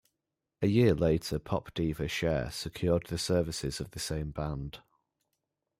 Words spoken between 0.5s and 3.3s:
A year later pop diva Cher secured the